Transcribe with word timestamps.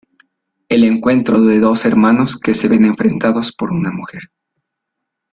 El 0.67 0.83
encuentro 0.83 1.41
de 1.41 1.59
dos 1.59 1.85
hermanos 1.85 2.35
que 2.35 2.55
se 2.55 2.67
ven 2.67 2.85
enfrentados 2.85 3.51
por 3.51 3.71
una 3.71 3.91
mujer. 3.91 4.31